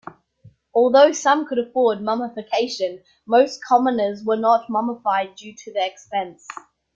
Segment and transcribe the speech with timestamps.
[0.73, 6.47] Although some could afford mummification, most commoners were not mummified due to the expense.